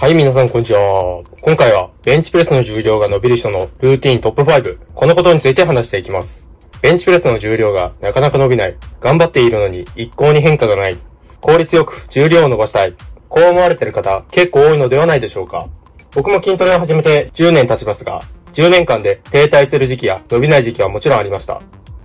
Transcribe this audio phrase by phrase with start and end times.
[0.00, 1.22] はい、皆さんこんにちは。
[1.42, 4.78] 今回は、ベンチプレスの重量が伸びる人のルーティントップ5。
[4.94, 6.48] このことについて話していきます。
[6.80, 8.78] ベンチプレスの重量がなかなか伸びない。
[9.02, 10.96] 頑張っているのに一向に変化がない。
[11.42, 12.94] 効率よく重量を伸ばしたい。
[13.28, 15.68] こう思われている方、結構多いのではないでしょうか。
[16.14, 18.22] 僕も筋トレを始めて10年経ちますが、
[18.54, 21.60] 10年間で停滞する時期や伸びない時期はもちろんありました。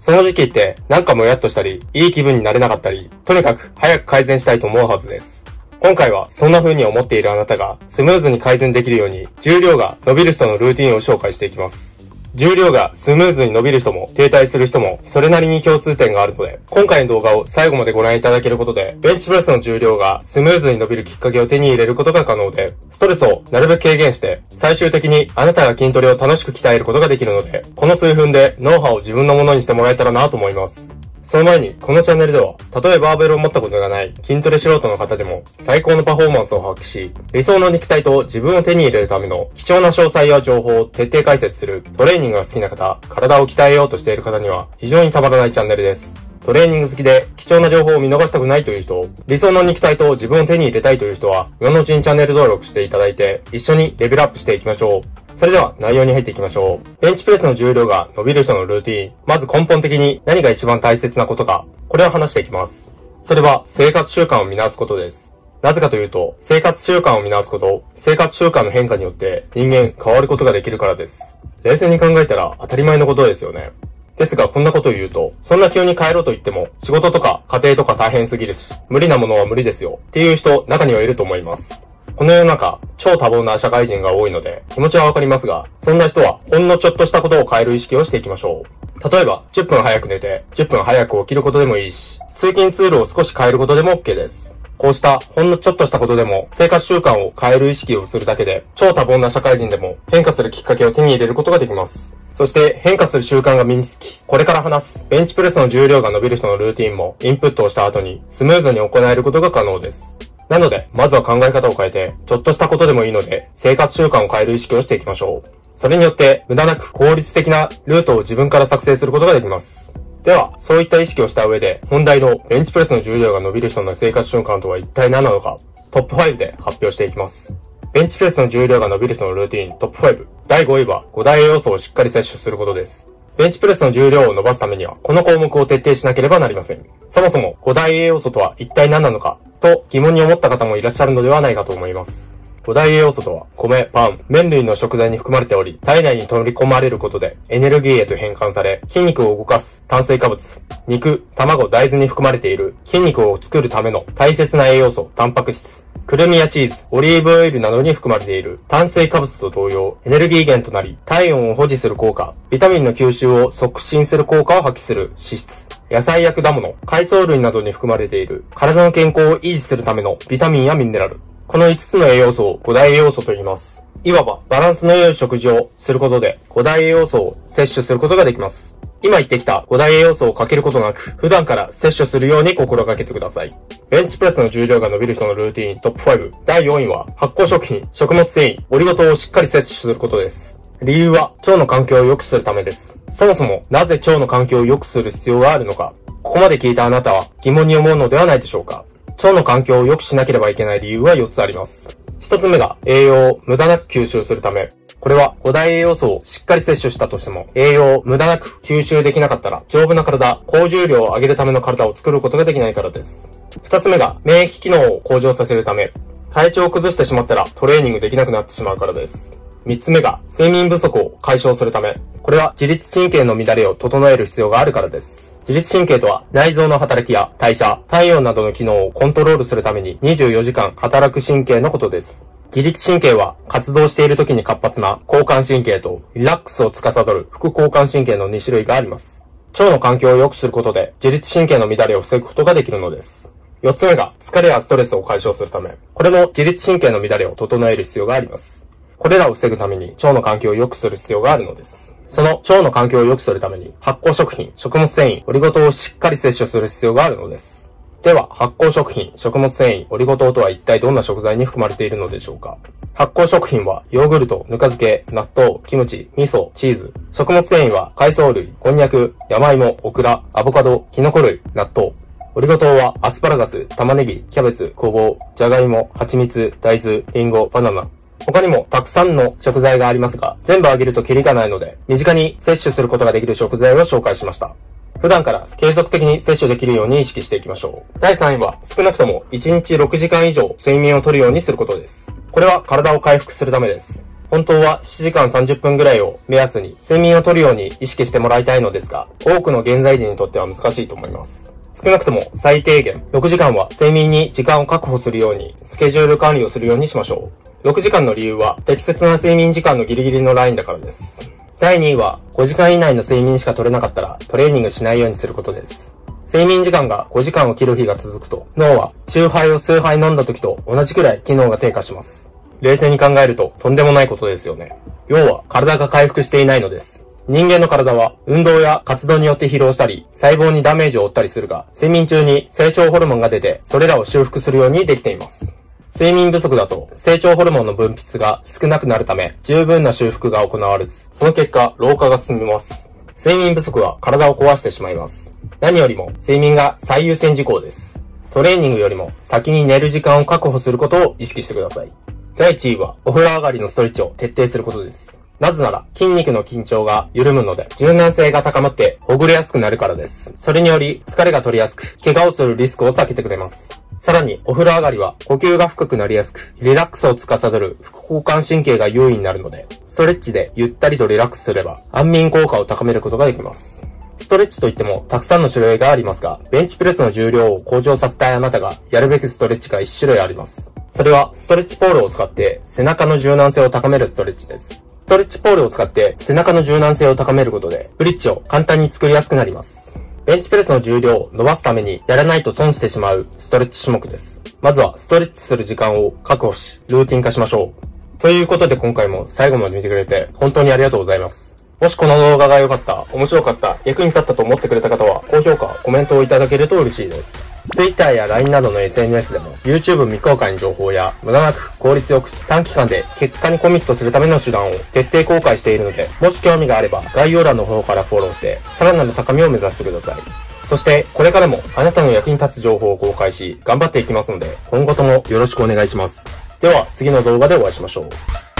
[0.00, 5.35] その時期ってなんかもやっとしたり、いい気分になれなかったり、とにかく早く改善したいと思うはずです。
[5.80, 11.96] 今回はそんな風に思っているあなたがスムーズに改善できるように重量が伸びる人のルーティンを紹介していきます。
[12.34, 30.94] 重量がスムーズに伸びる人も停滞する人もそれなりに共通点があるので、今回の動画を最後までご覧いただけることで、ベンチプレスの重量がスムーズに伸びるきっかけを手に入れることが可能で、ストレスをなるべく軽減して、最終的にあなたが筋トレを楽しく鍛えることができるので、この数分でノウハウを自分のものにしてもらえたらなと思います。
[31.26, 46.25] その前に、このチャンネルでは、たとえバーベルを持ったことがない筋トレ素人の方でも、最高のパフォーマンスを発揮し、理想の肉体と自分を手に入れるための貴重な詳細や情報を徹底解説するトレーニングが好きな方、体を鍛えようとしている方には、非常にたまらないチャンネルです。
[46.46, 55.38] トレーニング好きで貴重な情報を見逃したくないという人、理想の肉体と自分を手に入れたいという人は、今のうちにチャンネル登録していただいて、一緒にレベルアップしていきましょう。
[55.40, 57.02] それでは内容に入っていきましょう。
[57.02, 59.12] ベンチプレスの重量が伸びる人のルーティン。
[59.26, 62.92] まず根本的に何が一番大切なことか、これを話していきます。
[63.22, 65.34] それは生活習慣を見直すことです。
[65.62, 71.36] なぜかというと、生活習慣を見直すこと、生活習慣の変化によって人間変わることができるからです。
[71.64, 73.72] 冷静に考えたら当たり前のことですよね。
[74.16, 79.98] ですがこんなことを言うと、そんな急に帰ろうと言っても、仕事とか家庭とか大変すぎるし、無理なものは無理ですよ。
[80.08, 81.86] っていう人、中にはいると思います。
[82.16, 88.62] この世の中、超多忙な社会人が多いので、気持ちはわかりますが、そんな人は、ほんのちょっとしたことを変える意識をしていきましょ
[89.04, 89.10] う。
[89.10, 94.45] 例えば、10分早く寝て、10分早く起きることでもいいし、通勤ツールを少し変えることでも OK です。
[94.78, 102.14] こうしたほんのちょっとしたことでも生活習慣を変える意識をするだけで超多忙な社会人でも変化するきっかけを手に入れることができます。
[102.32, 110.18] そして変化する習慣が身につき、これから話すベンチプレスの重量が伸びる人のルーティンもインプットをした後にスムーズに行えることが可能です。
[110.48, 115.48] なので、まずは考え方を変えて、ちょっとしたことでもいいので、生活習慣を変える意識をしていきましょう。
[115.74, 120.05] それによって、無駄なく効率的なルートを自分から作成することができます。
[120.26, 125.56] では、そういった意識をした上で、本題のベンチプレスの重量が伸びる人の生活習慣とは一体何なのか、
[125.92, 127.54] トップ5で発表していきます。
[127.92, 130.26] ベンチプレスの重量が伸びる人のルーティントップ5。
[130.48, 133.06] 第5位は5大栄養素をしっかり摂取することです。
[133.36, 136.84] ベンチプレスの重量を伸ばすためには、この項目を徹底しなければなりません。
[137.06, 142.35] そもそも5大栄養素とは一体何なのか、と疑問に思った方もいらっしゃるのではないかと思います。
[142.66, 150.40] 5大栄養素とは、米、パン、麺類の食材に含まれており、体内に取り込まれることで、エネルギーへと変換され、筋肉を動かす炭水化物、
[150.88, 171.20] 肉、卵、大豆に含まれている筋肉を作るための大切な栄養素、タンパク質、くるみやチーズ、オリーブオイルなどに含まれている炭水化物と同様、エネルギー源となり、体温を保持する効果、ビタミンの吸収を促進する効果を発揮する脂質、野菜や果物、海藻類などに含まれている体の健康を維持するためのビタミンやミネラル。
[171.46, 173.82] この5つの栄養素を5大栄養素と言います。
[174.04, 178.76] いわばバランスの良い食事をすることで5大栄養素を摂取することができます。
[179.02, 183.56] 今言ってきた5大栄養素をかけることなく、普段から摂取するように心がけてください。
[183.90, 186.30] ベンチプレスの重量が伸びる人のルーティントップ5。
[186.44, 190.58] 第4位は、発酵食品、食物繊維、オリゴ糖をしっかり摂取することです。
[190.82, 192.96] 理由は、腸の環境を良くするためです。
[193.12, 198.84] そもそも、なぜ腸の環境を良くする必要があるのか、ここまで聞いたあなたは疑問に思うのではないでしょうか。
[199.16, 201.96] 腸の環境を良くしなければいけない理由は4つあります。
[202.20, 204.68] 1つ目が、栄養を無駄なく吸収するため。
[205.00, 213.28] これは5大栄養素をしっかり摂取したとしても、栄養を無駄なく吸収できなかったら、丈夫な体、高重量を上げるための体を作ることができないからです。
[213.62, 215.90] 二つ目が、免疫機能を向上させるため、
[216.30, 219.42] 体調を崩してしまったらトレーニングできなくなってしまうからです。
[219.64, 225.25] 三つ目が、睡眠不足を解消するため、これは自律神経の乱れを整える必要があるからです。
[225.48, 232.24] 自律神経とは内臓の働きや代謝、体温などの機能をコントロールするために24時間働く神経のことです。
[232.46, 239.24] 自律神経は活動している時に活発な交感神経とリラックスを司る副交感神経の2種類があります。
[239.52, 243.30] 腸の環境を良くすることで自律神経の乱れを防ぐことができるのです。
[243.62, 248.68] 4つ目が疲れやストレスを解消するため、これも自律神経の乱れを整える必要があります。
[248.98, 251.94] これらを防ぐために腸の環境を良くする必要があるのです。
[252.06, 257.68] その腸の環境を良くするために発酵食品、食物繊維、オリゴ糖をしっかり摂取する必要があるのです。
[258.02, 262.56] では、発酵食品、食物繊維、オリゴ糖とは一体どんな食材に含まれているのでしょうか？
[262.94, 266.92] 発酵食品は、ヨーグルト、ぬか漬け、納豆、キムチ、味噌、チーズ。
[267.12, 271.92] 食物繊維は、海藻類、こんにゃく、山芋、オクラ、アボカド、キノコ類、納豆。
[272.36, 277.88] オリゴ糖はアスパラガス、玉ねぎ、キャベツ、ごぼう、じゃがいも、蜂蜜、大豆、リンゴ、バナナ。
[278.26, 284.56] 他にもたくさんの食材がありますが、全部あげるとキリがないので、身近に摂取することができる食材を紹介しました。
[285.00, 287.98] 普段から継続的に摂取できるように意識していきましょう。
[288.00, 292.12] 第3位は、少なくとも1日6時間以上睡眠をとるようにすることです。
[292.32, 294.02] これは体を回復するためです。
[294.28, 301.55] 本当は7時間30分ぐらいを目安に睡眠をとるように意識してもらいたいのですが、多くの現在人にとっては難しいと思います。
[301.76, 307.30] 少なくとも最低限6時間は睡眠に時間を確保するようにスケジュール管理をするようにしましょ
[307.62, 307.68] う。
[307.68, 311.30] 6時間の理由は適切な睡眠時間のギリギリのラインだからです。
[311.60, 315.92] 第2位は5時間以内の睡眠しか取れなかったらトレーニングしないようにすることです。
[316.24, 322.32] 睡眠時間が5時間を切る日が続くと脳は中杯を数杯飲んだ時と同じくらい機能が低下します。
[322.62, 324.76] 冷静に考えるととんでもないことですよね。
[325.08, 327.05] 要は体が回復していないのです。
[327.28, 335.52] 人間の体は運動や活動によって疲労したり、細胞にダメージを負ったりするが、睡眠中に成長ホルモンが出て、それらを修復するようにできています。
[335.92, 342.88] 睡眠不足だと、成長ホルモンの分泌が少なくなるため、十分な修復が行われず、その結果、老化が進みます。
[343.16, 345.32] 睡眠不足は体を壊してしまいます。
[345.58, 348.04] 何よりも、睡眠が最優先事項です。
[348.30, 351.90] トレーニングよりも先に寝る時間を確保することを意識してください。
[352.36, 355.15] 第1位は、お風呂上がりのストレッチを徹底することです。
[355.38, 360.32] なぜなら、筋肉の緊張が緩むので、柔軟性が高まってほぐれやすくなるからです。
[360.38, 363.80] それにより、疲れが取りやすく、怪我をするリスクを避けてくれます。
[363.98, 373.90] さらに、お風呂上がりは、呼吸が深くなりやすく、リラックスを司る副交感神経が優位になるので、ストレッチでゆったりとリラックスすれば、安眠効果を高めることができます。
[374.18, 380.72] ストレッチといってもたくさんの種類がありますが、ベンチプレスの重量を向上させたいあなたがやるべきストレッチが1種類あります。
[380.94, 384.85] それは、ストレッチポールを使って背中の柔軟性を高めるストレッチです。
[385.06, 390.02] ストレッチポールを使って背中の柔軟性を高めることで、ブリッジを簡単に作りやすくなります。
[390.24, 394.42] ベンチプレスの重量を伸ばすためにやらないと損してしまうストレッチ種目です。
[394.60, 398.18] まずはストレッチする時間を確保し、ルーティン化しましょう。
[398.18, 401.54] ということで今回も最後まで見てくれて本当にありがとうございます。
[401.80, 407.55] もしこの動画が良かった、面白かった、役に立ったと思ってくれた方は高評価、コメントをいただけると嬉しいです。
[407.76, 420.46] Twitter や LINE などの SNS でも YouTube 未公開の情報や無駄なく効率よく短期間で結果にコミットするための手段を徹底公開しているので、もし興味があれば概要欄の方からフォローしてさらなる高みを目指してください。
[420.66, 426.24] そして、これからもあなたの役に立つ情報を公開し、頑張っていきますので、今後ともよろしくお願いします。
[426.60, 428.55] では、次の動画でお会いしましょう。